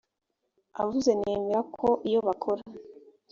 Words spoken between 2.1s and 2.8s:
bakora